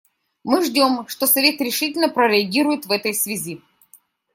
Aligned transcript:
Мы 0.43 0.63
ждем, 0.65 1.07
что 1.07 1.27
Совет 1.27 1.61
решительно 1.61 2.09
прореагирует 2.09 2.87
в 2.87 2.91
этой 2.91 3.13
связи. 3.13 3.61